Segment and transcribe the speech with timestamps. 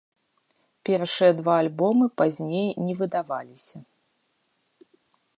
[0.87, 3.77] Першыя два альбомы пазней не выдаваліся.